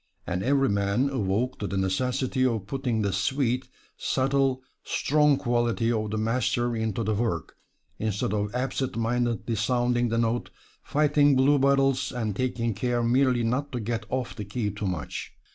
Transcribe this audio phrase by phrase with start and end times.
[0.25, 6.09] And every man awoke to the necessity of putting the sweet, subtile, strong quality of
[6.09, 7.55] the master into the work,
[7.99, 10.49] instead of absent mindedly sounding the note,
[10.81, 15.33] fighting bluebottles, and taking care merely not to get off the key too much.